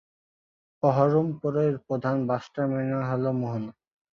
[0.83, 3.71] বহরমপুর এর প্রধান bus terminus টি হল "মোহনা"।